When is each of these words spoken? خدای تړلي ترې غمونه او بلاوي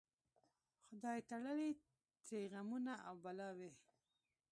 خدای 0.87 1.19
تړلي 1.29 1.71
ترې 2.25 2.41
غمونه 2.53 2.93
او 3.07 3.15
بلاوي 3.23 3.71